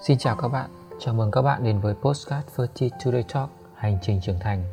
[0.00, 3.98] Xin chào các bạn, chào mừng các bạn đến với Postcard Ferty Today Talk Hành
[4.02, 4.64] trình trưởng thành.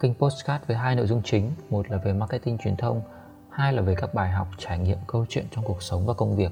[0.00, 3.02] Kênh Postcard với hai nội dung chính, một là về marketing truyền thông,
[3.50, 6.36] hai là về các bài học trải nghiệm câu chuyện trong cuộc sống và công
[6.36, 6.50] việc.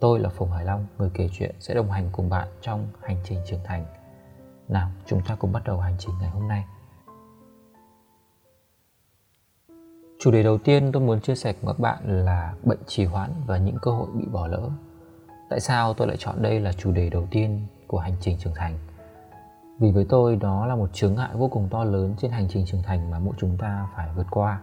[0.00, 3.16] Tôi là Phùng Hải Long, người kể chuyện sẽ đồng hành cùng bạn trong hành
[3.24, 3.84] trình trưởng thành.
[4.68, 6.64] Nào, chúng ta cùng bắt đầu hành trình ngày hôm nay.
[10.20, 13.30] Chủ đề đầu tiên tôi muốn chia sẻ cùng các bạn là bệnh trì hoãn
[13.46, 14.70] và những cơ hội bị bỏ lỡ
[15.48, 18.54] tại sao tôi lại chọn đây là chủ đề đầu tiên của hành trình trưởng
[18.54, 18.78] thành?
[19.78, 22.66] Vì với tôi, đó là một chướng ngại vô cùng to lớn trên hành trình
[22.66, 24.60] trưởng thành mà mỗi chúng ta phải vượt qua.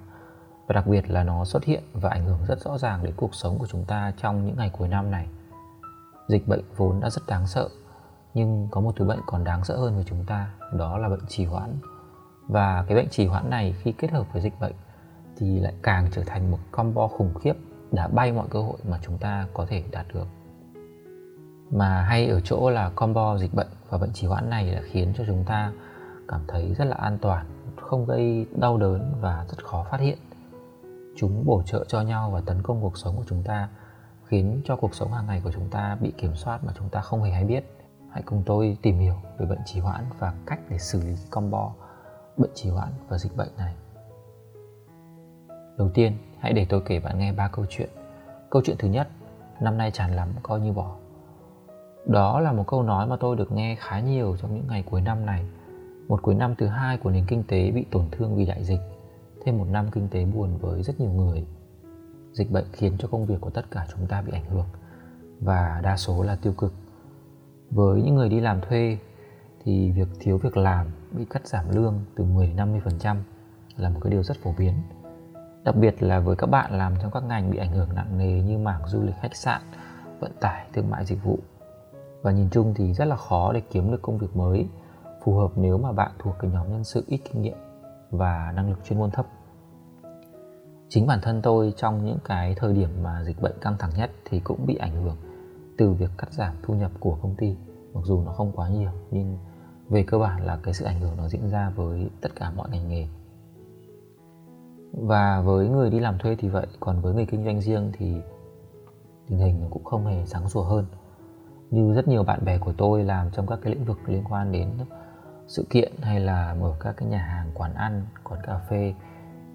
[0.68, 3.36] Và đặc biệt là nó xuất hiện và ảnh hưởng rất rõ ràng đến cuộc
[3.36, 5.28] sống của chúng ta trong những ngày cuối năm này.
[6.28, 7.70] Dịch bệnh vốn đã rất đáng sợ,
[8.34, 11.28] nhưng có một thứ bệnh còn đáng sợ hơn với chúng ta, đó là bệnh
[11.28, 11.78] trì hoãn.
[12.48, 14.74] Và cái bệnh trì hoãn này khi kết hợp với dịch bệnh
[15.38, 17.54] thì lại càng trở thành một combo khủng khiếp
[17.92, 20.28] đã bay mọi cơ hội mà chúng ta có thể đạt được
[21.74, 25.14] mà hay ở chỗ là combo dịch bệnh và bệnh trì hoãn này đã khiến
[25.18, 25.72] cho chúng ta
[26.28, 27.46] cảm thấy rất là an toàn,
[27.82, 30.18] không gây đau đớn và rất khó phát hiện.
[31.18, 33.70] Chúng bổ trợ cho nhau và tấn công cuộc sống của chúng ta,
[34.26, 37.02] khiến cho cuộc sống hàng ngày của chúng ta bị kiểm soát mà chúng ta
[37.02, 37.64] không hề hay biết.
[38.12, 41.72] Hãy cùng tôi tìm hiểu về bệnh trì hoãn và cách để xử lý combo
[42.38, 43.76] bệnh trì hoãn và dịch bệnh này.
[45.78, 47.90] Đầu tiên, hãy để tôi kể bạn nghe ba câu chuyện.
[48.50, 49.08] Câu chuyện thứ nhất,
[49.60, 50.96] năm nay chán lắm, coi như bỏ
[52.06, 55.02] đó là một câu nói mà tôi được nghe khá nhiều trong những ngày cuối
[55.02, 55.46] năm này.
[56.08, 58.80] Một cuối năm thứ hai của nền kinh tế bị tổn thương vì đại dịch
[59.46, 61.46] thêm một năm kinh tế buồn với rất nhiều người.
[62.34, 64.66] Dịch bệnh khiến cho công việc của tất cả chúng ta bị ảnh hưởng
[65.40, 66.74] và đa số là tiêu cực.
[67.72, 68.98] Với những người đi làm thuê
[69.64, 73.16] thì việc thiếu việc làm bị cắt giảm lương từ 10 đến 50%
[73.78, 74.74] là một cái điều rất phổ biến.
[75.64, 78.42] Đặc biệt là với các bạn làm trong các ngành bị ảnh hưởng nặng nề
[78.42, 79.62] như mảng du lịch khách sạn,
[80.20, 81.40] vận tải, thương mại dịch vụ
[82.24, 84.68] và nhìn chung thì rất là khó để kiếm được công việc mới,
[85.24, 87.58] phù hợp nếu mà bạn thuộc cái nhóm nhân sự ít kinh nghiệm
[88.12, 89.26] và năng lực chuyên môn thấp.
[90.90, 94.12] Chính bản thân tôi trong những cái thời điểm mà dịch bệnh căng thẳng nhất
[94.26, 95.18] thì cũng bị ảnh hưởng
[95.78, 97.56] từ việc cắt giảm thu nhập của công ty,
[97.94, 99.38] mặc dù nó không quá nhiều, nhưng
[99.90, 102.70] về cơ bản là cái sự ảnh hưởng nó diễn ra với tất cả mọi
[102.70, 103.08] ngành nghề.
[104.94, 108.22] Và với người đi làm thuê thì vậy, còn với người kinh doanh riêng thì
[109.28, 110.86] tình hình nó cũng không hề sáng sủa hơn
[111.74, 114.52] như rất nhiều bạn bè của tôi làm trong các cái lĩnh vực liên quan
[114.52, 114.70] đến
[115.48, 118.94] sự kiện hay là mở các cái nhà hàng, quán ăn, quán cà phê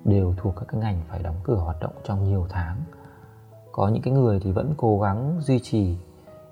[0.04, 2.76] đều thuộc các cái ngành phải đóng cửa hoạt động trong nhiều tháng.
[3.72, 5.96] Có những cái người thì vẫn cố gắng duy trì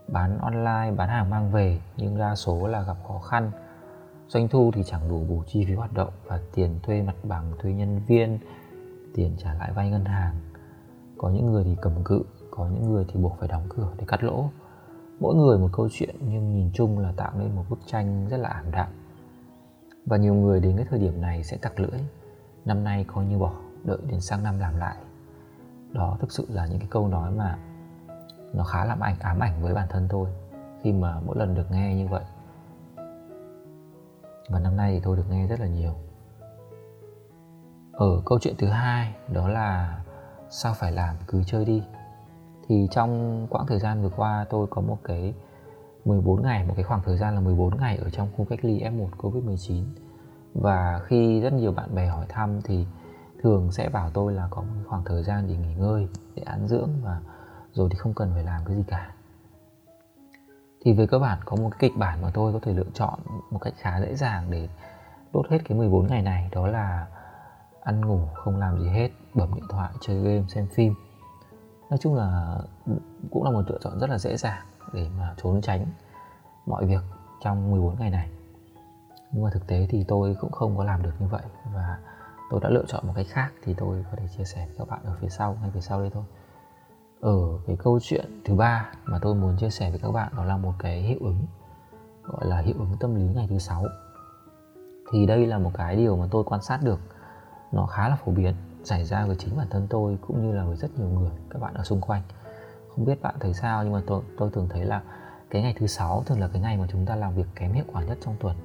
[0.08, 3.50] bán online, bán hàng mang về, nhưng đa số là gặp khó khăn.
[4.28, 7.52] Doanh thu thì chẳng đủ bù chi phí hoạt động và tiền thuê mặt bằng,
[7.58, 8.38] thuê nhân viên,
[9.14, 10.34] tiền trả lại vay ngân hàng.
[11.18, 14.04] Có những người thì cầm cự, có những người thì buộc phải đóng cửa để
[14.08, 14.50] cắt lỗ
[15.20, 18.36] mỗi người một câu chuyện, nhưng nhìn chung là tạo nên một bức tranh rất
[18.36, 18.88] là ảm đạm.
[20.06, 22.00] Và nhiều người đến cái thời điểm này sẽ tặc lưỡi.
[22.64, 23.52] Năm nay coi như bỏ,
[23.84, 24.96] đợi đến sang năm làm lại.
[25.92, 27.58] Đó thực sự là những cái câu nói mà
[28.52, 30.28] nó khá làm ảnh, ám ảnh với bản thân tôi
[30.82, 32.24] khi mà mỗi lần được nghe như vậy.
[34.48, 35.94] Và năm nay thì tôi được nghe rất là nhiều.
[37.92, 40.00] Ở câu chuyện thứ hai, đó là
[40.50, 41.82] sao phải làm cứ chơi đi?
[42.68, 45.34] Thì trong quãng thời gian vừa qua tôi có một cái
[46.04, 48.80] 14 ngày, một cái khoảng thời gian là 14 ngày ở trong khu cách ly
[48.80, 49.84] F1 Covid-19
[50.54, 52.86] và khi rất nhiều bạn bè hỏi thăm thì
[53.42, 56.68] thường sẽ bảo tôi là có một khoảng thời gian để nghỉ ngơi, để ăn
[56.68, 57.20] dưỡng và
[57.72, 59.10] rồi thì không cần phải làm cái gì cả.
[60.84, 63.18] Thì về cơ bản có một cái kịch bản mà tôi có thể lựa chọn
[63.50, 64.68] một cách khá dễ dàng để
[65.32, 67.06] đốt hết cái 14 ngày này đó là
[67.82, 70.94] ăn ngủ không làm gì hết, bấm điện thoại, chơi game, xem phim
[71.90, 72.58] nói chung là
[73.30, 75.86] cũng là một lựa chọn rất là dễ dàng để mà trốn tránh
[76.66, 77.02] mọi việc
[77.44, 78.30] trong 14 ngày này.
[79.32, 81.42] Nhưng mà thực tế thì tôi cũng không có làm được như vậy
[81.74, 81.98] và
[82.50, 84.88] tôi đã lựa chọn một cách khác thì tôi có thể chia sẻ với các
[84.88, 86.24] bạn ở phía sau, ngay phía sau đây thôi.
[87.20, 90.44] Ở cái câu chuyện thứ ba mà tôi muốn chia sẻ với các bạn đó
[90.44, 91.46] là một cái hiệu ứng,
[92.22, 93.84] gọi là hiệu ứng tâm lý ngày thứ sáu.
[95.12, 97.00] Thì đây là một cái điều mà tôi quan sát được,
[97.72, 98.54] nó khá là phổ biến
[98.86, 101.62] xảy ra với chính bản thân tôi cũng như là với rất nhiều người, các
[101.62, 102.22] bạn ở xung quanh.
[102.88, 105.02] Không biết bạn thấy sao, nhưng mà tôi tôi thường thấy là
[105.50, 107.84] cái ngày thứ sáu thường là cái ngày mà chúng ta làm việc kém hiệu
[107.92, 108.56] quả nhất trong tuần.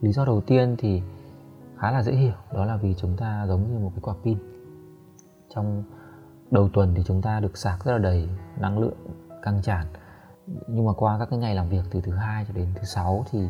[0.00, 1.02] Lý do đầu tiên thì
[1.78, 4.38] khá là dễ hiểu, đó là vì chúng ta giống như một cái quả pin.
[5.54, 5.84] Trong
[6.50, 8.28] đầu tuần thì chúng ta được sạc rất là đầy
[8.58, 8.96] năng lượng
[9.42, 9.86] căng tràn.
[10.66, 13.24] Nhưng mà qua các cái ngày làm việc từ thứ hai cho đến thứ sáu
[13.30, 13.48] thì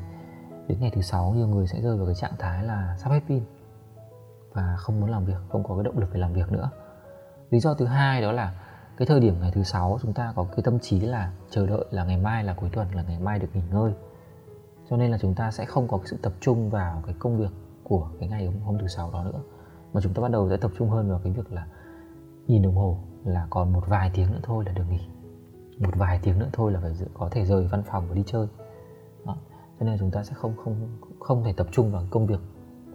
[0.69, 3.21] đến ngày thứ sáu nhiều người sẽ rơi vào cái trạng thái là sắp hết
[3.29, 3.43] pin
[4.55, 6.71] và không muốn làm việc không có cái động lực để làm việc nữa.
[7.51, 8.55] Lý do thứ hai đó là
[8.97, 11.85] cái thời điểm ngày thứ sáu chúng ta có cái tâm trí là chờ đợi
[11.91, 13.93] là ngày mai là cuối tuần là ngày mai được nghỉ ngơi.
[14.91, 17.37] Cho nên là chúng ta sẽ không có cái sự tập trung vào cái công
[17.37, 17.51] việc
[17.83, 19.41] của cái ngày hôm, hôm thứ sáu đó nữa
[19.93, 21.67] mà chúng ta bắt đầu sẽ tập trung hơn vào cái việc là
[22.47, 25.01] nhìn đồng hồ là còn một vài tiếng nữa thôi là được nghỉ.
[25.79, 28.49] Một vài tiếng nữa thôi là phải có thể rời văn phòng và đi chơi.
[29.27, 29.37] Đó.
[29.79, 32.41] cho nên là chúng ta sẽ không không không thể tập trung vào công việc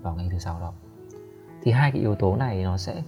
[0.01, 0.73] vào ngày thứ sáu đó
[1.63, 3.03] thì hai cái yếu tố này nó sẽ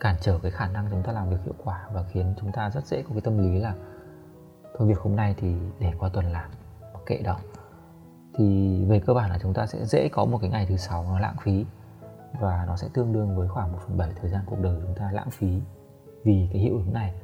[0.00, 2.70] cản trở cái khả năng chúng ta làm việc hiệu quả và khiến chúng ta
[2.70, 3.74] rất dễ có cái tâm lý là
[4.78, 6.50] thôi việc hôm nay thì để qua tuần làm,
[6.94, 7.38] mặc kệ đó.
[8.34, 11.02] Thì về cơ bản là chúng ta sẽ dễ có một cái ngày thứ sáu
[11.02, 11.64] nó lãng phí
[12.40, 14.94] và nó sẽ tương đương với khoảng 1 phần 7 thời gian cuộc đời chúng
[14.94, 15.60] ta lãng phí
[16.24, 17.14] vì cái hiệu ứng này.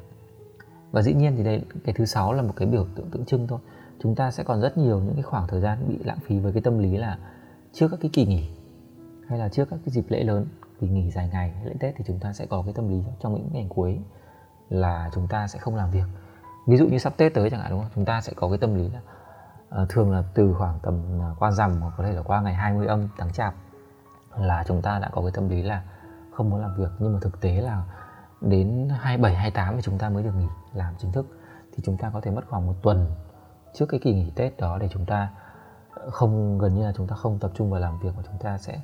[0.90, 3.46] Và dĩ nhiên thì đây, cái thứ sáu là một cái biểu tượng tượng trưng
[3.46, 3.58] thôi.
[4.02, 6.52] Chúng ta sẽ còn rất nhiều những cái khoảng thời gian bị lãng phí với
[6.52, 7.18] cái tâm lý là
[7.72, 8.48] trước các cái kỳ nghỉ
[9.28, 10.46] hay là trước các cái dịp lễ lớn
[10.80, 13.34] kỳ nghỉ dài ngày lễ tết thì chúng ta sẽ có cái tâm lý trong
[13.34, 14.00] những ngày cuối
[14.68, 16.04] là chúng ta sẽ không làm việc.
[16.66, 17.90] Ví dụ như sắp tết tới chẳng hạn đúng không?
[17.94, 19.00] Chúng ta sẽ có cái tâm lý là
[19.82, 22.54] uh, thường là từ khoảng tầm ờ, qua rằm hoặc có thể là qua ngày
[22.54, 23.54] 20 âm tháng chạp
[24.36, 25.82] là chúng ta đã có cái tâm lý là
[26.32, 26.90] không muốn làm việc.
[26.98, 27.84] Nhưng mà thực tế là
[28.40, 31.26] đến 27 28 thì chúng ta mới được nghỉ làm chính thức.
[31.72, 33.06] Thì chúng ta có thể mất khoảng một tuần
[33.74, 35.28] trước cái kỳ nghỉ Tết đó để chúng ta
[36.10, 38.58] không gần như là chúng ta không tập trung vào làm việc mà chúng ta
[38.58, 38.80] sẽ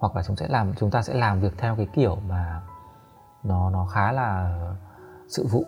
[0.00, 2.62] hoặc là chúng sẽ làm chúng ta sẽ làm việc theo cái kiểu mà
[3.42, 4.58] nó nó khá là
[5.28, 5.64] sự vụ.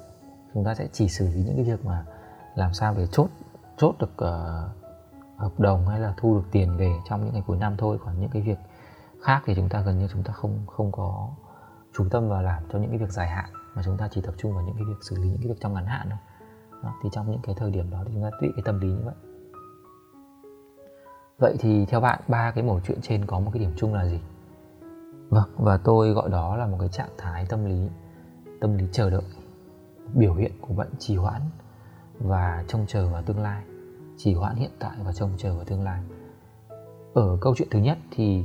[0.55, 2.05] Chúng ta sẽ chỉ xử lý những cái việc mà
[2.55, 3.29] làm sao để chốt
[3.77, 7.57] chốt được uh, hợp đồng hay là thu được tiền về trong những ngày cuối
[7.57, 7.99] năm thôi.
[8.05, 8.59] Còn những cái việc
[9.23, 11.29] khác thì chúng ta gần như chúng ta không không có
[11.97, 14.35] chú tâm vào làm cho những cái việc dài hạn mà chúng ta chỉ tập
[14.39, 16.19] trung vào những cái việc xử lý những cái việc trong ngắn hạn thôi.
[16.83, 18.89] Đó, thì trong những cái thời điểm đó thì chúng ta tùy cái tâm lý
[18.89, 19.32] như vậy
[21.43, 24.07] vậy thì theo bạn, ba cái mẩu chuyện trên có một cái điểm chung là
[24.07, 24.21] gì?
[25.29, 27.89] Vâng và tôi gọi đó là một cái trạng thái tâm lý
[28.61, 29.23] tâm lý chờ đợi,
[30.15, 31.41] biểu hiện của bệnh trì hoãn
[32.19, 33.63] và trông chờ vào tương lai,
[34.17, 36.03] trì hoãn hiện tại và trông chờ vào tương lai.
[37.15, 38.45] Ở câu chuyện thứ nhất thì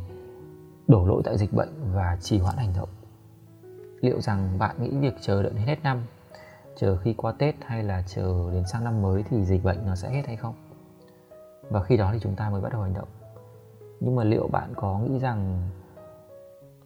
[0.87, 2.89] đổ lỗi tại dịch bệnh và trì hoãn hành động.
[4.01, 6.01] Liệu rằng bạn nghĩ việc chờ đợi đến hết năm,
[6.75, 9.95] chờ khi qua tết hay là chờ đến sang năm mới thì dịch bệnh nó
[9.95, 10.53] sẽ hết hay không?
[11.69, 13.07] Và khi đó thì chúng ta mới bắt đầu hành động.
[13.99, 15.69] Nhưng mà liệu bạn có nghĩ rằng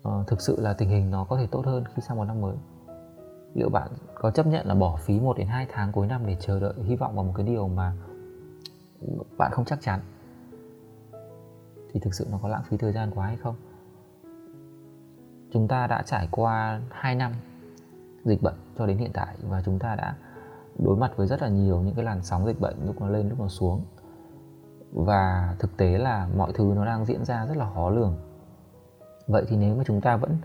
[0.07, 2.42] uh, thực sự là tình hình nó có thể tốt hơn khi sang một năm
[2.42, 2.56] mới?
[3.54, 6.38] Liệu bạn có chấp nhận là bỏ phí 1 đến 2 tháng cuối năm để
[6.39, 7.94] chờ đợi hy vọng vào một cái điều mà
[9.38, 10.00] bạn không chắc chắn?
[11.94, 13.56] Thì thực sự nó có lãng phí thời gian quá hay không?
[15.54, 17.34] Chúng ta đã trải qua 2 năm
[18.24, 20.16] dịch bệnh cho đến hiện tại và chúng ta đã
[20.80, 23.30] đối mặt với rất là nhiều những cái làn sóng dịch bệnh lúc nó lên
[23.30, 23.81] lúc nó xuống
[24.94, 28.18] và thực tế là mọi thứ nó đang diễn ra rất là khó lường.
[29.28, 30.38] Vậy thì nếu mà chúng ta vẫn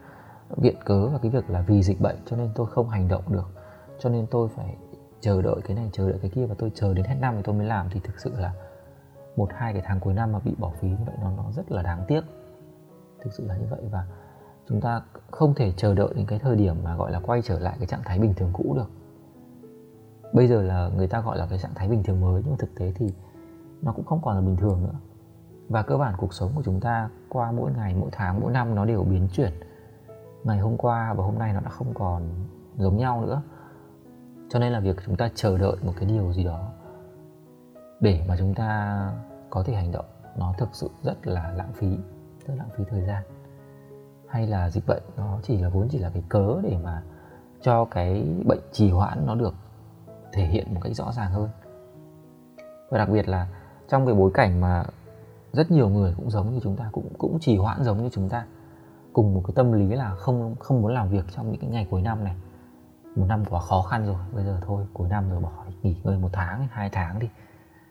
[0.57, 3.23] viện cớ vào cái việc là vì dịch bệnh cho nên tôi không hành động
[3.29, 3.49] được,
[3.99, 4.77] cho nên tôi phải
[5.21, 7.43] chờ đợi cái này, chờ đợi cái kia và tôi chờ đến hết năm thì
[7.45, 8.53] tôi mới làm, thì thực sự là
[9.37, 11.73] một, hai cái tháng cuối năm mà bị bỏ phí như vậy nó nó rất
[11.73, 12.21] là đáng tiếc.
[13.21, 14.07] Thực sự là như vậy và
[14.69, 17.59] chúng ta không thể chờ đợi đến cái thời điểm mà gọi là quay trở
[17.59, 18.91] lại cái trạng thái bình thường cũ được.
[20.33, 22.57] Bây giờ là người ta gọi là cái trạng thái bình thường mới nhưng mà
[22.59, 23.15] thực tế thì
[23.87, 24.99] nó cũng không còn là bình thường nữa.
[25.69, 28.75] Và cơ bản cuộc sống của chúng ta qua mỗi ngày, mỗi tháng, mỗi năm
[28.75, 29.53] nó đều biến chuyển.
[30.45, 32.23] Ngày hôm qua và hôm nay nó đã không còn
[32.77, 33.43] giống nhau nữa.
[34.49, 36.69] Cho nên là việc chúng ta chờ đợi một cái điều gì đó
[38.01, 39.11] để mà chúng ta
[39.51, 40.05] có thể hành động,
[40.37, 41.97] nó thực sự rất là lãng phí,
[42.47, 43.23] rất lãng phí thời gian.
[44.29, 47.03] Hay là dịch bệnh, nó chỉ là vốn chỉ là cái cớ để mà
[47.63, 49.55] cho cái bệnh trì hoãn nó được
[50.33, 51.49] thể hiện một cách rõ ràng hơn.
[52.91, 53.49] Và đặc biệt là
[53.89, 54.85] trong cái bối cảnh mà
[55.53, 58.29] rất nhiều người cũng giống như chúng ta, cũng cũng trì hoãn giống như chúng
[58.29, 58.47] ta,
[59.13, 61.87] cùng một cái tâm lý là không không muốn làm việc trong những cái ngày
[61.91, 62.37] cuối năm này.
[63.17, 65.51] Một năm quá khó khăn rồi, bây giờ thôi, cuối năm rồi bỏ
[65.83, 67.29] nghỉ ngơi một tháng, hai tháng đi,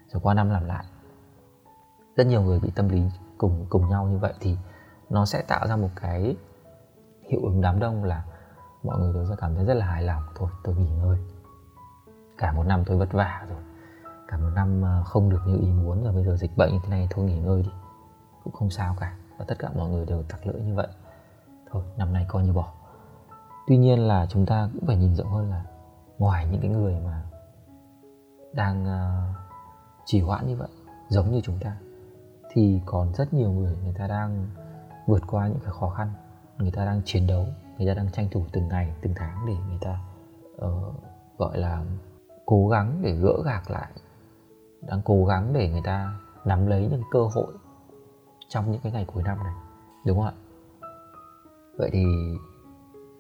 [0.08, 0.86] rồi qua năm làm lại.
[2.16, 3.04] Rất nhiều người bị tâm lý
[3.38, 4.58] cùng cùng nhau như vậy thì
[5.10, 6.36] nó sẽ tạo ra một cái
[7.30, 8.24] hiệu ứng đám đông là
[8.84, 10.24] mọi người đều sẽ cảm thấy rất là hài lòng.
[10.36, 11.18] Thôi, tôi nghỉ ngơi.
[12.38, 13.60] Cả một năm tôi vất vả rồi
[14.28, 16.80] cả một năm ờ, không được như ý muốn và bây giờ dịch bệnh như
[16.84, 17.72] thế này thôi nghỉ ngơi đi.
[18.44, 20.88] Cũng không sao cả và tất cả mọi người đều tặc lưỡi như vậy.
[21.72, 22.74] Thôi năm nay coi như bỏ.
[23.68, 25.66] Tuy nhiên là chúng ta cũng phải nhìn rộng hơn là
[26.18, 27.24] ngoài những cái người mà
[28.54, 29.36] đang uh,
[30.06, 30.70] trì hoãn như vậy
[31.10, 31.78] giống như chúng ta
[32.50, 34.48] thì còn rất nhiều người người ta đang
[35.08, 36.14] vượt qua những cái khó khăn
[36.58, 37.46] người ta đang chiến đấu
[37.78, 40.00] người ta đang tranh thủ từng ngày từng tháng để người ta
[40.56, 40.96] uh,
[41.38, 41.84] gọi là
[42.46, 43.92] cố gắng để gỡ gạc lại
[44.82, 47.54] đang cố gắng để người ta nắm lấy những cơ hội
[48.48, 49.54] trong những cái ngày cuối năm này,
[50.06, 50.34] đúng không ạ?
[51.78, 52.06] Vậy thì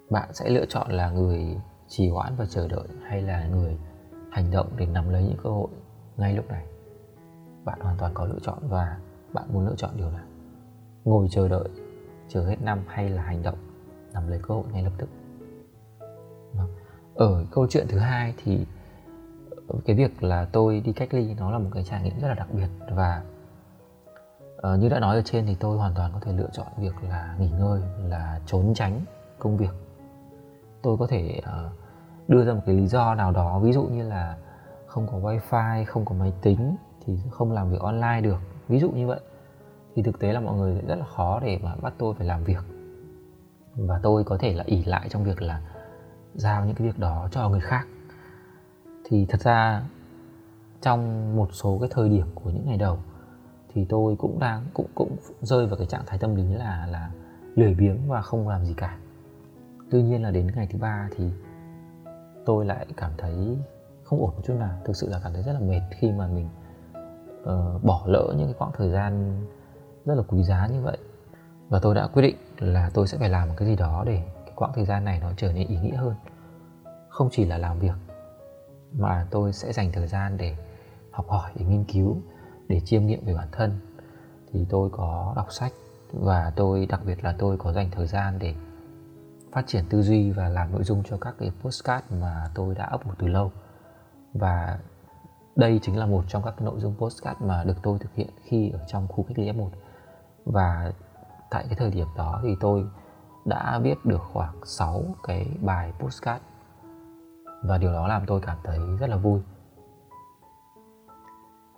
[0.09, 1.57] bạn sẽ lựa chọn là người
[1.88, 3.77] trì hoãn và chờ đợi hay là người
[4.31, 5.69] hành động để nắm lấy những cơ hội
[6.17, 6.65] ngay lúc này?
[7.65, 8.97] Bạn hoàn toàn có lựa chọn và
[9.33, 10.25] bạn muốn lựa chọn điều nào?
[11.03, 11.69] Ngồi chờ đợi,
[12.27, 13.57] chờ hết năm hay là hành động,
[14.13, 15.09] nắm lấy cơ hội ngay lập tức.
[16.53, 16.69] Vâng.
[17.15, 18.65] Ở câu chuyện thứ hai thì
[19.86, 22.34] cái việc là tôi đi cách ly nó là một cái trải nghiệm rất là
[22.34, 23.22] đặc biệt và
[24.57, 26.95] uh, như đã nói ở trên thì tôi hoàn toàn có thể lựa chọn việc
[27.10, 29.01] là nghỉ ngơi là trốn tránh
[29.39, 29.74] công việc.
[30.81, 31.72] Tôi có thể uh,
[32.27, 34.38] đưa ra một cái lý do nào đó ví dụ như là
[34.86, 38.91] không có wifi không có máy tính thì không làm việc online được ví dụ
[38.91, 39.19] như vậy.
[39.95, 42.43] Thì thực tế là mọi người rất là khó để mà bắt tôi phải làm
[42.43, 42.63] việc.
[43.75, 45.62] Và tôi có thể là ỉ lại trong việc là
[46.34, 47.88] giao những cái việc đó cho người khác
[49.09, 49.83] thì thật ra
[50.81, 52.97] trong một số cái thời điểm của những ngày đầu
[53.74, 57.12] thì tôi cũng đang cũng cũng rơi vào cái trạng thái tâm lý là là
[57.55, 58.97] lười biếng và không làm gì cả.
[59.91, 61.29] Tuy nhiên là đến ngày thứ ba thì
[62.45, 63.57] tôi lại cảm thấy
[64.03, 64.81] không ổn một chút nào.
[64.85, 66.50] Thực sự là cảm thấy rất là mệt khi mà mình
[67.41, 69.41] uh, bỏ lỡ những cái quãng thời gian
[70.05, 70.97] rất là quý giá như vậy.
[71.69, 74.24] Và tôi đã quyết định là tôi sẽ phải làm một cái gì đó để
[74.45, 76.15] cái quãng thời gian này nó trở nên ý nghĩa hơn.
[77.09, 77.93] Không chỉ là làm việc
[78.97, 80.55] mà tôi sẽ dành thời gian để
[81.11, 82.17] học hỏi, để nghiên cứu,
[82.67, 83.79] để chiêm nghiệm về bản thân.
[84.53, 85.73] Thì tôi có đọc sách
[86.11, 88.55] và tôi, đặc biệt là tôi có dành thời gian để
[89.51, 92.91] phát triển tư duy và làm nội dung cho các cái postcard mà tôi đã
[92.95, 93.51] upload từ lâu.
[94.33, 94.79] Và
[95.55, 98.69] đây chính là một trong các nội dung postcard mà được tôi thực hiện khi
[98.69, 99.69] ở trong khu cách ly F1
[100.45, 100.91] và
[101.49, 102.85] tại cái thời điểm đó thì tôi
[103.45, 106.41] đã viết được khoảng 6 cái bài postcard
[107.63, 109.41] và điều đó làm tôi cảm thấy rất là vui.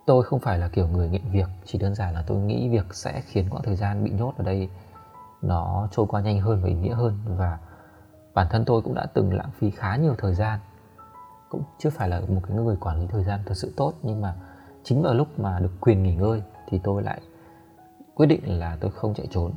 [0.06, 2.94] Tôi không phải là kiểu người nghiện việc, chỉ đơn giản là tôi nghĩ việc
[2.94, 4.70] sẽ khiến quãng thời gian bị nhốt ở đây
[5.42, 7.18] nó trôi qua nhanh hơn và ý nghĩa hơn.
[7.26, 7.58] Và
[8.34, 10.60] bản thân tôi cũng đã từng lãng phí khá nhiều thời gian,
[11.50, 14.22] cũng chưa phải là một cái người quản lý thời gian thật sự tốt, nhưng
[14.22, 14.36] mà
[14.84, 17.22] chính vào lúc mà được quyền nghỉ ngơi thì tôi lại
[18.16, 19.52] quyết định là tôi không chạy trốn.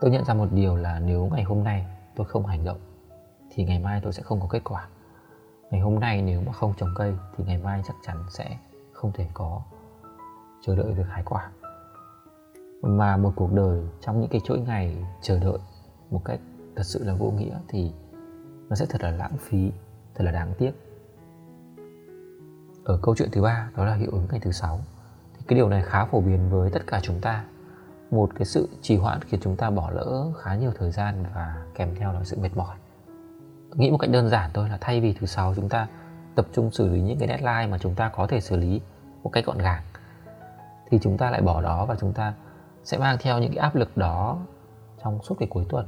[0.00, 1.86] Tôi nhận ra một điều là nếu ngày hôm nay
[2.16, 2.78] tôi không hành động
[3.54, 4.88] thì ngày mai tôi sẽ không có kết quả.
[5.70, 8.56] Ngày hôm nay nếu mà không trồng cây thì ngày mai chắc chắn sẽ
[8.92, 9.62] không thể có.
[10.62, 11.50] Chờ đợi việc hái quả.
[12.82, 15.58] Mà một cuộc đời trong những cái chuỗi ngày chờ đợi
[16.10, 16.40] một cách
[16.76, 17.92] thật sự là vô nghĩa thì
[18.68, 19.72] nó sẽ thật là lãng phí,
[20.14, 20.72] thật là đáng tiếc.
[22.84, 24.80] Ở câu chuyện thứ ba, đó là hiệu ứng ngày thứ sáu,
[25.34, 27.44] thì cái điều này khá phổ biến với tất cả chúng ta.
[28.10, 31.66] Một cái sự trì hoãn khiến chúng ta bỏ lỡ khá nhiều thời gian và
[31.74, 32.76] kèm theo là sự mệt mỏi
[33.74, 35.88] nghĩ một cách đơn giản thôi là thay vì thứ sáu chúng ta
[36.34, 38.80] tập trung xử lý những cái deadline mà chúng ta có thể xử lý
[39.22, 39.82] một cách gọn gàng,
[40.90, 42.34] thì chúng ta lại bỏ đó và chúng ta
[42.84, 44.38] sẽ mang theo những cái áp lực đó
[45.04, 45.86] trong suốt cái cuối tuần.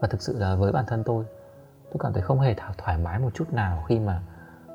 [0.00, 1.24] Và thực sự là với bản thân tôi
[1.84, 4.22] tôi cảm thấy không hề thoải mái một chút nào khi mà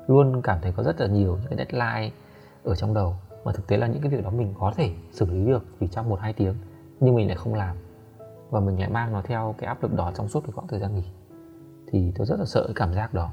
[0.06, 2.14] luôn cảm thấy có rất là nhiều những cái deadline
[2.64, 5.26] ở trong đầu, mà thực tế là những cái việc đó mình có thể xử
[5.26, 6.54] lý được chỉ trong một hai tiếng
[7.00, 7.76] nhưng mình lại không làm.
[8.50, 10.80] Và mình lại mang nó theo cái áp lực đó trong suốt cái quãng thời
[10.80, 11.04] gian nghỉ
[11.90, 13.30] thì tôi rất là sợ cái cảm giác đó.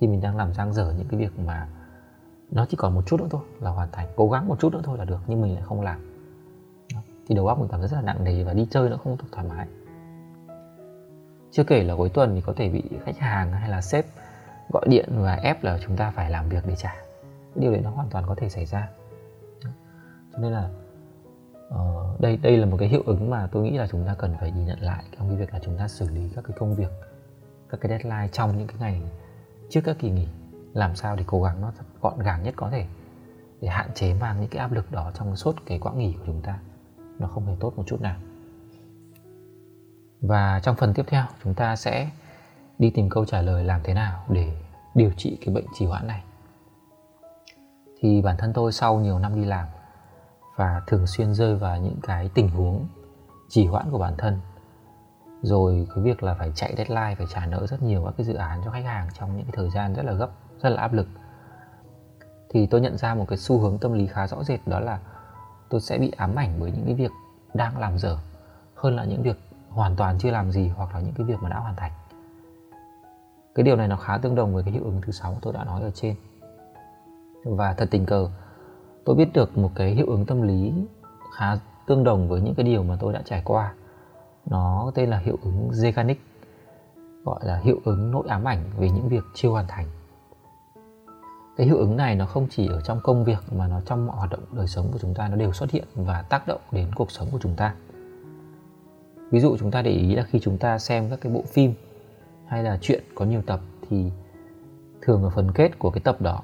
[0.00, 1.68] Khi mình đang làm giang dở những cái việc mà
[2.50, 4.80] nó chỉ còn một chút nữa thôi là hoàn thành cố gắng một chút nữa
[4.84, 6.12] thôi là được nhưng mình lại không làm.
[7.28, 9.16] Thì đầu óc mình cảm thấy rất là nặng nề và đi chơi nó không
[9.16, 9.66] được thoải mái.
[11.50, 14.06] Chưa kể là cuối tuần thì có thể bị khách hàng hay là sếp
[14.72, 16.94] gọi điện và ép là chúng ta phải làm việc để trả.
[17.54, 18.88] Điều đấy nó hoàn toàn có thể xảy ra.
[20.32, 20.70] Cho nên là
[21.68, 24.34] uh, đây đây là một cái hiệu ứng mà tôi nghĩ là chúng ta cần
[24.40, 26.74] phải nhìn nhận lại trong cái việc là chúng ta xử lý các cái công
[26.74, 26.90] việc
[27.70, 29.02] các cái deadline trong những cái ngày
[29.70, 30.28] trước các kỳ nghỉ,
[30.72, 32.86] làm sao để cố gắng nó gọn gàng nhất có thể
[33.60, 36.22] để hạn chế mang những cái áp lực đó trong suốt cái quãng nghỉ của
[36.26, 36.58] chúng ta.
[37.18, 38.16] Nó không hề tốt một chút nào.
[40.20, 42.10] Và trong phần tiếp theo, chúng ta sẽ
[42.78, 44.56] đi tìm câu trả lời làm thế nào để
[44.94, 46.22] điều trị cái bệnh trì hoãn này.
[48.00, 49.66] Thì bản thân tôi sau nhiều năm đi làm
[50.56, 52.86] và thường xuyên rơi vào những cái tình huống
[53.48, 54.40] trì hoãn của bản thân
[55.46, 58.34] rồi cái việc là phải chạy deadline, phải trả nợ rất nhiều các cái dự
[58.34, 60.30] án cho khách hàng trong những cái thời gian rất là gấp,
[60.62, 61.06] rất là áp lực.
[62.48, 64.98] Thì tôi nhận ra một cái xu hướng tâm lý khá rõ rệt, đó là
[65.68, 67.10] tôi sẽ bị ám ảnh bởi những cái việc
[67.54, 68.18] đang làm dở
[68.74, 71.48] hơn là những việc hoàn toàn chưa làm gì hoặc là những cái việc mà
[71.48, 71.92] đã hoàn thành.
[73.54, 75.64] Cái điều này nó khá tương đồng với cái hiệu ứng thứ sáu tôi đã
[75.64, 76.14] nói ở trên.
[77.44, 78.30] Và thật tình cờ,
[79.04, 80.72] tôi biết được một cái hiệu ứng tâm lý
[81.34, 83.74] khá tương đồng với những cái điều mà tôi đã trải qua
[84.50, 86.14] nó tên là hiệu ứng Zeigarnik
[87.24, 89.86] gọi là hiệu ứng nỗi ám ảnh về những việc chưa hoàn thành.
[91.56, 94.16] Cái hiệu ứng này nó không chỉ ở trong công việc mà nó trong mọi
[94.16, 96.90] hoạt động đời sống của chúng ta nó đều xuất hiện và tác động đến
[96.94, 97.74] cuộc sống của chúng ta.
[99.30, 101.74] Ví dụ chúng ta để ý là khi chúng ta xem các cái bộ phim
[102.46, 104.10] hay là chuyện có nhiều tập thì
[105.02, 106.42] thường ở phần kết của cái tập đó,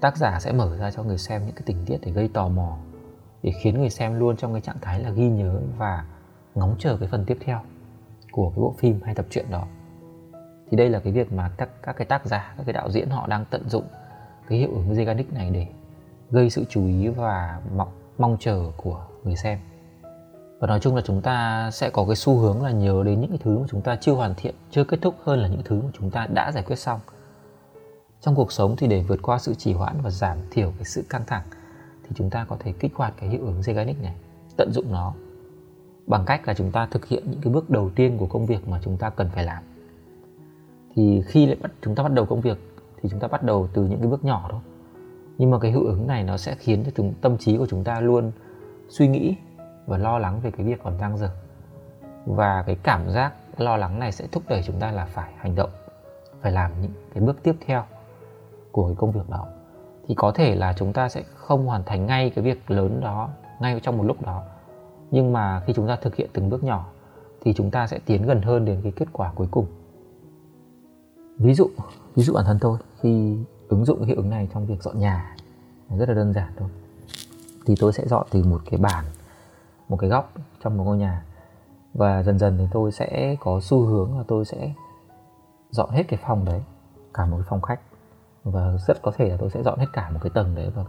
[0.00, 2.48] tác giả sẽ mở ra cho người xem những cái tình tiết để gây tò
[2.48, 2.76] mò,
[3.42, 6.04] để khiến người xem luôn trong cái trạng thái là ghi nhớ và
[6.54, 7.60] ngóng chờ cái phần tiếp theo
[8.32, 9.66] của cái bộ phim hay tập truyện đó.
[10.70, 13.10] Thì đây là cái việc mà các, các cái tác giả các cái đạo diễn
[13.10, 13.84] họ đang tận dụng
[14.48, 15.66] cái hiệu ứng Zeigarnik này để
[16.30, 19.58] gây sự chú ý và mong, mong chờ của người xem.
[20.60, 23.30] Và nói chung là chúng ta sẽ có cái xu hướng là nhớ đến những
[23.30, 25.82] cái thứ mà chúng ta chưa hoàn thiện chưa kết thúc hơn là những thứ
[25.82, 27.00] mà chúng ta đã giải quyết xong.
[28.20, 31.04] Trong cuộc sống thì để vượt qua sự trì hoãn và giảm thiểu cái sự
[31.08, 31.42] căng thẳng
[32.02, 34.14] thì chúng ta có thể kích hoạt cái hiệu ứng Zeigarnik này
[34.56, 35.14] tận dụng nó
[36.06, 38.68] bằng cách là chúng ta thực hiện những cái bước đầu tiên của công việc
[38.68, 39.62] mà chúng ta cần phải làm.
[40.94, 42.58] Thì khi lại bắt, chúng ta bắt đầu công việc
[43.02, 44.60] thì chúng ta bắt đầu từ những cái bước nhỏ thôi.
[45.38, 47.84] Nhưng mà cái hiệu ứng này nó sẽ khiến cho chúng, tâm trí của chúng
[47.84, 48.32] ta luôn
[48.88, 49.36] suy nghĩ
[49.86, 51.30] và lo lắng về cái việc còn dang dở.
[52.26, 55.54] Và cái cảm giác lo lắng này sẽ thúc đẩy chúng ta là phải hành
[55.54, 55.70] động,
[56.40, 57.84] phải làm những cái bước tiếp theo
[58.72, 59.46] của cái công việc đó.
[60.08, 63.28] Thì có thể là chúng ta sẽ không hoàn thành ngay cái việc lớn đó
[63.60, 64.42] ngay trong một lúc đó
[65.10, 66.86] nhưng mà khi chúng ta thực hiện từng bước nhỏ,
[67.40, 69.66] thì chúng ta sẽ tiến gần hơn đến cái kết quả cuối cùng.
[71.38, 71.70] Ví dụ
[72.14, 74.98] ví dụ bản thân tôi, khi ứng dụng cái hiệu ứng này trong việc dọn
[74.98, 75.36] nhà,
[75.98, 76.68] rất là đơn giản thôi.
[77.66, 79.04] Thì tôi sẽ dọn từ một cái bàn,
[79.88, 80.32] một cái góc
[80.62, 81.24] trong một ngôi nhà.
[81.94, 84.72] Và dần dần thì tôi sẽ có xu hướng là tôi sẽ
[85.70, 86.62] dọn hết cái phòng đấy,
[87.14, 87.80] cả một cái phòng khách.
[88.44, 90.84] Và rất có thể là tôi sẽ dọn hết cả một cái tầng đấy và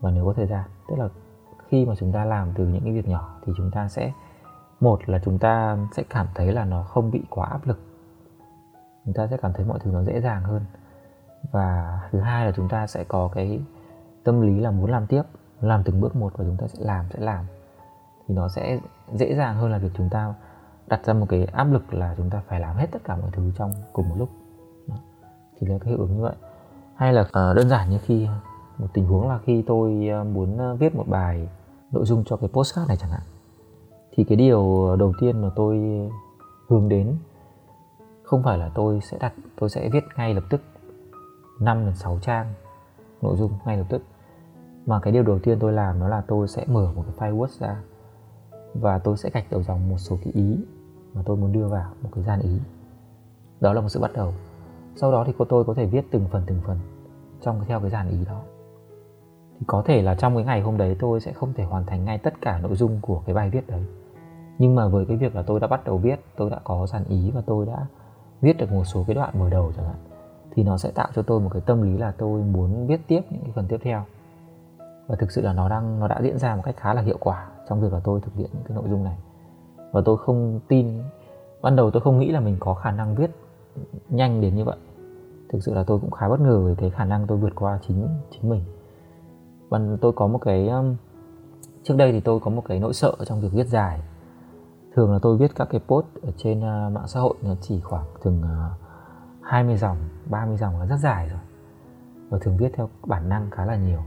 [0.00, 1.08] và nếu có thời gian, tức là
[1.68, 4.12] khi mà chúng ta làm từ những cái việc nhỏ thì chúng ta sẽ
[4.80, 7.80] một là chúng ta sẽ cảm thấy là nó không bị quá áp lực.
[9.04, 10.64] Chúng ta sẽ cảm thấy mọi thứ nó dễ dàng hơn.
[11.52, 13.60] Và thứ hai là chúng ta sẽ có cái
[14.24, 15.22] tâm lý là muốn làm tiếp
[15.60, 17.44] làm từng bước một và chúng ta sẽ làm sẽ làm.
[18.26, 18.80] Thì nó sẽ
[19.12, 20.34] dễ dàng hơn là việc chúng ta
[20.86, 23.30] đặt ra một cái áp lực là chúng ta phải làm hết tất cả mọi
[23.32, 24.28] thứ trong cùng một lúc.
[24.88, 24.94] Đó.
[25.60, 26.34] thì là cái hiệu ứng như vậy.
[26.94, 28.28] Hay là uh, đơn giản như khi
[28.78, 31.48] một tình huống là khi tôi ờ, muốn ờ, viết một bài
[31.92, 33.22] nội dung cho cái postcard này chẳng hạn.
[34.12, 35.78] Thì cái điều đầu tiên mà tôi
[36.68, 37.16] hướng đến
[38.22, 40.60] không phải là tôi sẽ đặt, tôi sẽ viết ngay lập tức
[41.60, 42.54] 5 đến 6 trang
[43.22, 44.02] nội dung ngay lập tức,
[44.86, 47.38] mà cái điều đầu tiên tôi làm đó là tôi sẽ mở một cái file
[47.38, 47.82] Word ra
[48.74, 50.56] và tôi sẽ gạch đầu dòng một số cái ý
[51.14, 52.58] mà tôi muốn đưa vào, một cái gian ý.
[53.60, 54.34] Đó là một sự bắt đầu.
[54.96, 56.78] Sau đó thì cô tôi có thể viết từng phần từng phần
[57.40, 58.42] trong theo cái dàn ý đó
[59.58, 62.04] thì có thể là trong cái ngày hôm đấy tôi sẽ không thể hoàn thành
[62.04, 63.84] ngay tất cả nội dung của cái bài viết đấy.
[64.58, 67.04] Nhưng mà với cái việc là tôi đã bắt đầu viết, tôi đã có dàn
[67.04, 67.86] ý và tôi đã
[68.40, 69.96] viết được một số cái đoạn mở đầu chẳng hạn,
[70.50, 73.20] thì nó sẽ tạo cho tôi một cái tâm lý là tôi muốn viết tiếp
[73.30, 74.04] những cái phần tiếp theo.
[75.06, 77.16] Và thực sự là nó đang, nó đã diễn ra một cách khá là hiệu
[77.20, 79.16] quả trong việc là tôi thực hiện những cái nội dung này.
[79.92, 81.02] Và tôi không tin,
[81.62, 83.30] ban đầu tôi không nghĩ là mình có khả năng viết
[84.08, 84.76] nhanh đến như vậy.
[85.48, 87.78] Thực sự là tôi cũng khá bất ngờ về cái khả năng tôi vượt qua
[87.88, 88.60] chính chính mình
[89.68, 90.96] và tôi có một cái um,
[91.82, 94.00] trước đây thì tôi có một cái nỗi sợ trong việc viết dài.
[94.94, 97.80] Thường là tôi viết các cái post ở trên uh, mạng xã hội nó chỉ
[97.80, 98.42] khoảng thường
[99.42, 99.96] 20 uh, dòng
[100.30, 101.40] 30 dòng là rất dài rồi.
[102.28, 104.00] Và thường viết theo bản năng khá là nhiều.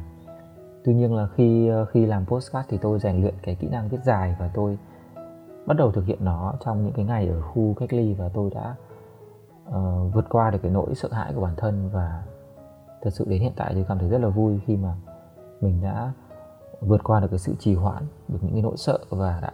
[0.85, 3.89] Tuy nhiên là khi uh, khi làm postcard thì tôi rèn luyện cái kỹ năng
[3.89, 4.77] viết dài và tôi
[5.65, 8.51] bắt đầu thực hiện nó trong những cái ngày ở khu cách ly và tôi
[8.55, 8.75] đã
[9.67, 12.23] uh, vượt qua được cái nỗi sợ hãi của bản thân và
[13.01, 14.95] thật sự đến hiện tại tôi cảm thấy rất là vui khi mà
[15.61, 16.13] mình đã
[16.81, 19.51] vượt qua được cái sự trì hoãn, được những cái nỗi sợ và đã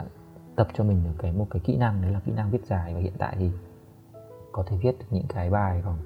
[0.55, 2.93] tập cho mình được cái, một cái kỹ năng, đấy là kỹ năng viết dài.
[2.93, 3.51] Và hiện tại thì
[4.51, 5.99] có thể viết được những cái bài khoảng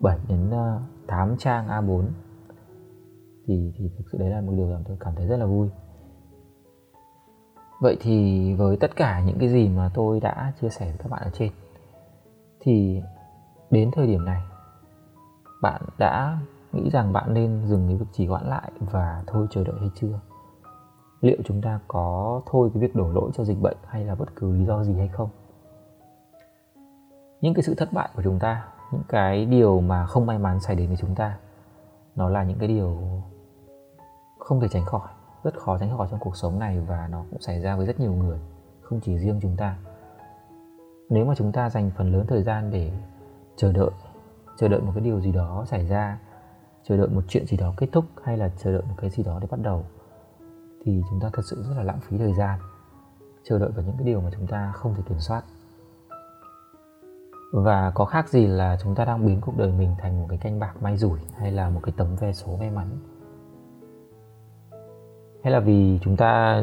[0.00, 2.04] 7 đến ờ, 8 trang A4
[3.46, 5.68] thì thì thực sự đấy là một điều làm tôi cảm thấy rất là vui.
[7.80, 11.10] Vậy thì với tất cả những cái gì mà tôi đã chia sẻ với các
[11.10, 11.52] bạn ở trên,
[12.60, 13.02] thì
[13.70, 14.42] đến thời điểm này,
[15.62, 16.38] bạn đã
[16.76, 19.90] nghĩ rằng bạn nên dừng cái việc trì hoãn lại và thôi chờ đợi hay
[19.94, 20.20] chưa?
[21.20, 24.36] Liệu chúng ta có thôi cái việc đổ lỗi cho dịch bệnh hay là bất
[24.36, 25.28] cứ lý do gì hay không?
[27.40, 30.60] Những cái sự thất bại của chúng ta, những cái điều mà không may mắn
[30.60, 31.38] xảy đến với chúng ta,
[32.16, 32.98] nó là những cái điều
[34.38, 35.08] không thể tránh khỏi,
[35.44, 38.00] rất khó tránh khỏi trong cuộc sống này và nó cũng xảy ra với rất
[38.00, 38.38] nhiều người,
[38.82, 39.76] không chỉ riêng chúng ta.
[41.10, 42.92] Nếu mà chúng ta dành phần lớn thời gian để
[43.56, 43.90] chờ đợi
[44.56, 46.18] chờ đợi một cái điều gì đó xảy ra
[46.88, 49.22] chờ đợi một chuyện gì đó kết thúc hay là chờ đợi một cái gì
[49.22, 49.84] đó để bắt đầu,
[50.84, 52.60] thì chúng ta thật sự rất là lãng phí thời gian,
[53.44, 55.44] chờ đợi vào những cái điều mà chúng ta không thể kiểm soát.
[57.52, 60.38] Và có khác gì là chúng ta đang biến cuộc đời mình thành một cái
[60.38, 62.88] canh bạc may rủi hay là một cái tấm vé số may mắn?
[65.44, 66.62] Hay là vì chúng ta,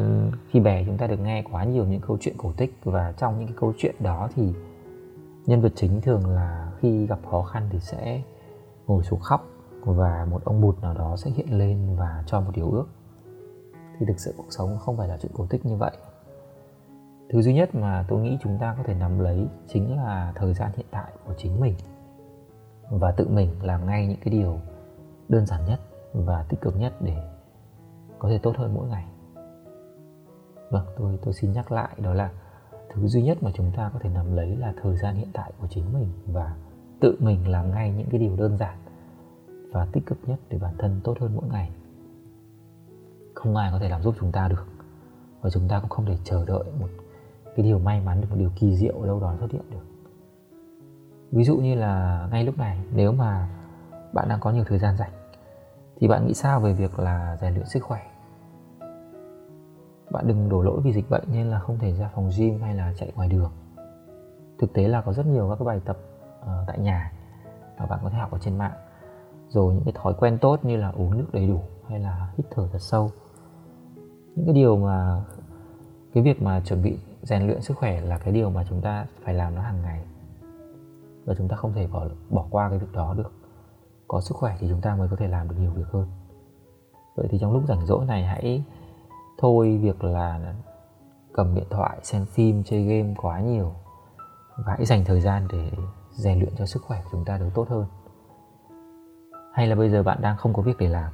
[0.50, 3.38] khi bé chúng ta được nghe quá nhiều những câu chuyện cổ tích và trong
[3.38, 4.52] những cái câu chuyện đó thì
[5.46, 8.22] nhân vật chính thường là khi gặp khó khăn thì sẽ
[8.86, 9.53] ngồi xuống khóc
[9.84, 12.86] và một ông bụt nào đó sẽ hiện lên và cho một điều ước.
[13.98, 15.96] Thì thực sự cuộc sống không phải là chuyện cổ tích như vậy.
[17.28, 20.54] Thứ duy nhất mà tôi nghĩ chúng ta có thể nắm lấy chính là thời
[20.54, 21.74] gian hiện tại của chính mình.
[22.90, 24.60] Và tự mình làm ngay những cái điều
[25.28, 25.80] đơn giản nhất
[26.12, 27.16] và tích cực nhất để
[28.18, 29.04] có thể tốt hơn mỗi ngày.
[30.70, 32.30] Vâng tôi tôi xin nhắc lại đó là
[32.92, 35.52] thứ duy nhất mà chúng ta có thể nắm lấy là thời gian hiện tại
[35.60, 36.56] của chính mình và
[37.00, 38.78] tự mình làm ngay những cái điều đơn giản
[39.74, 41.70] và tích cực nhất để bản thân tốt hơn mỗi ngày.
[43.34, 44.66] Không ai có thể làm giúp chúng ta được.
[45.40, 46.88] Và chúng ta cũng không thể chờ đợi một
[47.56, 49.84] cái điều may mắn một điều kỳ diệu ở đâu đó xuất hiện được.
[51.32, 53.48] Ví dụ như là ngay lúc này nếu mà
[54.12, 55.12] bạn đang có nhiều thời gian rảnh
[55.96, 58.10] thì bạn nghĩ sao về việc là rèn luyện sức khỏe?
[60.10, 62.74] Bạn đừng đổ lỗi vì dịch bệnh nên là không thể ra phòng gym hay
[62.74, 63.52] là chạy ngoài đường.
[64.58, 65.96] Thực tế là có rất nhiều các cái bài tập
[66.40, 67.12] uh, tại nhà
[67.78, 68.72] mà bạn có thể học ở trên mạng
[69.54, 72.46] rồi những cái thói quen tốt như là uống nước đầy đủ hay là hít
[72.50, 73.10] thở thật sâu.
[74.36, 75.24] Những cái điều mà,
[76.14, 79.06] cái việc mà chuẩn bị, rèn luyện sức khỏe là cái điều mà chúng ta
[79.24, 80.04] phải làm nó hàng ngày.
[81.24, 83.32] Và chúng ta không thể bỏ bỏ qua cái việc đó được.
[84.08, 86.06] Có sức khỏe thì chúng ta mới có thể làm được nhiều việc hơn.
[87.16, 88.64] Vậy thì trong lúc rảnh rỗi này hãy
[89.38, 90.54] thôi việc là
[91.32, 93.72] cầm điện thoại, xem phim, chơi game quá nhiều.
[94.56, 95.70] Và hãy dành thời gian để
[96.12, 97.86] rèn luyện cho sức khỏe của chúng ta được tốt hơn
[99.54, 101.12] hay là bây giờ bạn đang không có việc để làm?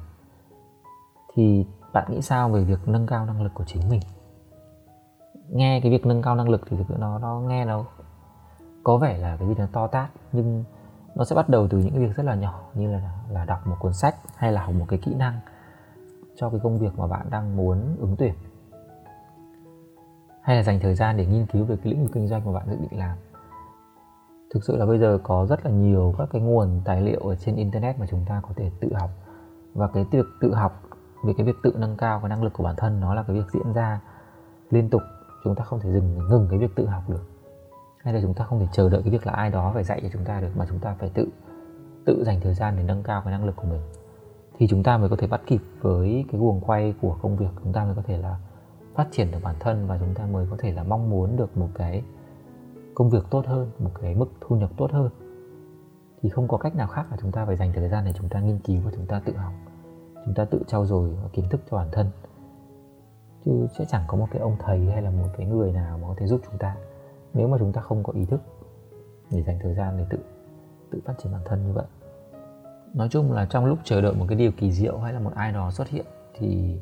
[1.33, 4.01] Thì bạn nghĩ sao về việc nâng cao năng lực của chính mình?
[5.49, 7.85] Nghe cái việc nâng cao năng lực thì nó nó nghe nó
[8.83, 10.63] có vẻ là cái gì nó to tát, nhưng
[11.15, 13.67] nó sẽ bắt đầu từ những cái việc rất là nhỏ như là là đọc
[13.67, 15.39] một cuốn sách hay là học một cái kỹ năng
[16.35, 18.33] cho cái công việc mà bạn đang muốn ứng tuyển.
[20.41, 22.51] Hay là dành thời gian để nghiên cứu về cái lĩnh vực kinh doanh mà
[22.51, 23.17] bạn dự định làm
[24.53, 27.35] thực sự là bây giờ có rất là nhiều các cái nguồn tài liệu ở
[27.35, 29.09] trên internet mà chúng ta có thể tự học.
[29.73, 30.83] Và cái việc tự học
[31.23, 33.35] về cái việc tự nâng cao cái năng lực của bản thân nó là cái
[33.35, 34.01] việc diễn ra
[34.69, 35.01] liên tục,
[35.43, 37.23] chúng ta không thể dừng ngừng cái việc tự học được.
[37.97, 39.99] Hay là chúng ta không thể chờ đợi cái việc là ai đó phải dạy
[40.03, 41.27] cho chúng ta được, mà chúng ta phải tự
[42.05, 43.81] tự dành thời gian để nâng cao cái năng lực của mình.
[44.57, 47.49] Thì chúng ta mới có thể bắt kịp với cái guồng quay của công việc,
[47.63, 48.35] chúng ta mới có thể là
[48.95, 51.57] phát triển được bản thân và chúng ta mới có thể là mong muốn được
[51.57, 52.03] một cái
[52.95, 55.09] công việc tốt hơn, một cái mức thu nhập tốt hơn.
[56.21, 58.29] Thì không có cách nào khác là chúng ta phải dành thời gian để chúng
[58.29, 59.53] ta nghiên cứu và chúng ta tự học.
[60.25, 62.07] Chúng ta tự trau dồi kiến thức cho bản thân.
[63.45, 66.07] Chứ sẽ chẳng có một cái ông thầy hay là một cái người nào mà
[66.07, 66.75] có thể giúp chúng ta.
[67.33, 68.41] Nếu mà chúng ta không có ý thức
[69.31, 70.19] để dành thời gian để tự
[70.91, 71.85] tự phát triển bản thân như vậy.
[72.93, 75.31] Nói chung là trong lúc chờ đợi một cái điều kỳ diệu hay là một
[75.35, 76.79] ai đó xuất hiện thì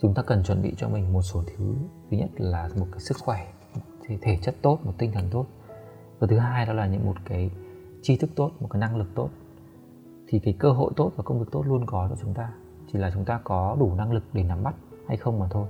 [0.00, 1.74] chúng ta cần chuẩn bị cho mình một số thứ.
[2.10, 3.52] Thứ nhất là một cái sức khỏe
[4.10, 5.46] thể, thể chất tốt một tinh thần tốt.
[6.18, 7.50] Và thứ hai đó là những một cái
[8.02, 9.28] tri thức tốt một cái năng lực tốt.
[10.28, 12.52] Thì cái cơ hội tốt và công việc tốt luôn có cho chúng ta.
[12.92, 14.74] Chỉ là chúng ta có đủ năng lực để nắm bắt
[15.08, 15.66] hay không mà thôi.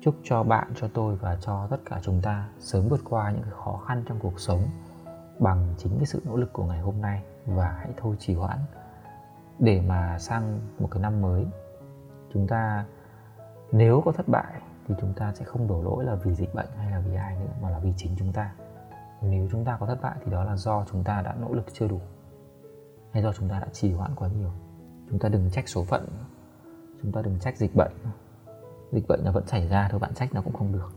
[0.00, 3.42] Chúc cho bạn cho tôi và cho tất cả chúng ta sớm vượt qua những
[3.42, 4.62] cái khó khăn trong cuộc sống
[5.38, 7.22] bằng chính cái sự nỗ lực của ngày hôm nay.
[7.46, 8.58] Và hãy thôi trì hoãn
[9.58, 11.46] để mà sang một cái năm mới.
[12.34, 12.84] Chúng ta
[13.72, 16.68] nếu có thất bại thì chúng ta sẽ không đổ lỗi là vì dịch bệnh
[16.76, 18.54] hay là vì ai nữa, mà là vì chính chúng ta.
[19.22, 21.66] Nếu chúng ta có thất bại thì đó là do chúng ta đã nỗ lực
[21.72, 22.00] chưa đủ,
[23.12, 24.50] hay do chúng ta đã trì hoãn quá nhiều.
[25.10, 26.08] Chúng ta đừng trách số phận
[27.02, 27.92] chúng ta đừng trách dịch bệnh
[28.92, 30.92] dịch bệnh nó vẫn xảy ra thôi, bạn trách nó cũng không được.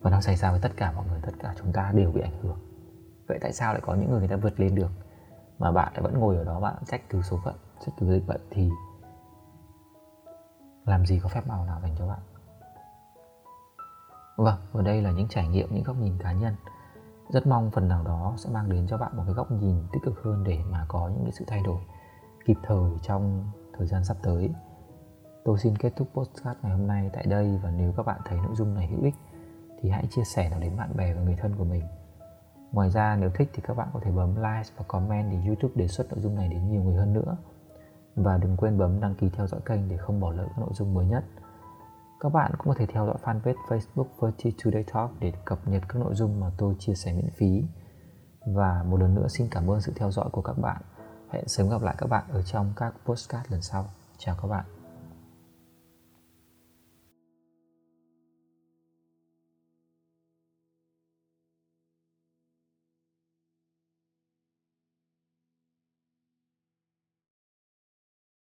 [0.00, 2.20] Và nó xảy ra với tất cả mọi người, tất cả chúng ta đều bị
[2.20, 2.58] ảnh hưởng.
[3.26, 4.90] Vậy tại sao lại có những người người ta vượt lên được,
[5.58, 7.54] mà bạn lại vẫn ngồi ở đó, bạn trách cứ số phận,
[7.86, 8.70] trách cứ dịch bệnh thì
[10.84, 12.18] làm gì có phép màu nào dành cho bạn?
[14.36, 16.54] Vâng và đây là những trải nghiệm, những góc nhìn cá nhân.
[17.28, 20.02] Rất mong phần nào đó sẽ mang đến cho bạn một cái góc nhìn tích
[20.04, 21.80] cực hơn để mà có những cái sự thay đổi
[22.44, 24.50] kịp thời trong thời gian sắp tới.
[25.44, 28.38] Tôi xin kết thúc podcast ngày hôm nay tại đây và nếu các bạn thấy
[28.38, 29.14] nội dung này hữu ích
[29.80, 31.82] thì hãy chia sẻ nó đến bạn bè và người thân của mình.
[32.72, 35.74] Ngoài ra, nếu thích thì các bạn có thể bấm like và comment để youtube
[35.76, 37.36] đề xuất nội dung này đến nhiều người hơn nữa.
[38.16, 40.70] Và đừng quên bấm đăng ký theo dõi kênh để không bỏ lỡ các nội
[40.72, 41.24] dung mới nhất
[42.22, 45.82] các bạn cũng có thể theo dõi fanpage Facebook Verti Today Talk để cập nhật
[45.88, 47.62] các nội dung mà tôi chia sẻ miễn phí.
[48.46, 50.82] Và một lần nữa xin cảm ơn sự theo dõi của các bạn.
[51.30, 53.84] Hẹn sớm gặp lại các bạn ở trong các postcard lần sau.
[54.18, 54.64] Chào các bạn.